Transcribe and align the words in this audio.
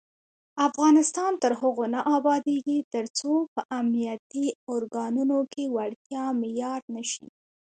افغانستان 0.67 1.31
تر 1.43 1.51
هغو 1.61 1.85
نه 1.93 1.99
ابادیږي، 2.17 2.79
ترڅو 2.93 3.31
په 3.53 3.61
امنیتي 3.79 4.47
ارګانونو 4.75 5.39
کې 5.53 5.63
وړتیا 5.75 6.23
معیار 6.41 6.81
نشي. 6.95 7.27